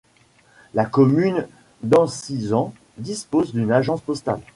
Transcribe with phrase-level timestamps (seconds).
[0.73, 1.47] La commune
[1.83, 4.41] d'Ancizan dispose d'une agence postale.